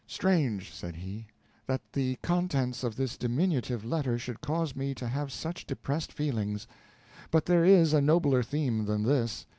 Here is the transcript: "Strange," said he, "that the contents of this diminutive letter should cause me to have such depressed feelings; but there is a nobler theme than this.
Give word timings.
"Strange," 0.07 0.71
said 0.73 0.95
he, 0.95 1.27
"that 1.67 1.79
the 1.93 2.17
contents 2.23 2.83
of 2.83 2.95
this 2.95 3.15
diminutive 3.17 3.85
letter 3.85 4.17
should 4.17 4.41
cause 4.41 4.75
me 4.75 4.95
to 4.95 5.07
have 5.07 5.31
such 5.31 5.63
depressed 5.67 6.11
feelings; 6.11 6.65
but 7.29 7.45
there 7.45 7.65
is 7.65 7.93
a 7.93 8.01
nobler 8.01 8.41
theme 8.41 8.85
than 8.85 9.03
this. 9.03 9.45